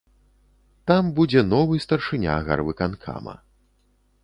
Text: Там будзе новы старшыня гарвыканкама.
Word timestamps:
Там 0.91 1.11
будзе 1.19 1.43
новы 1.51 1.75
старшыня 1.85 2.39
гарвыканкама. 2.49 3.39